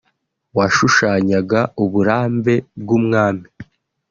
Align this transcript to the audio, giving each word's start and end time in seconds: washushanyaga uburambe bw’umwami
washushanyaga 0.57 1.59
uburambe 1.83 2.55
bw’umwami 2.81 3.47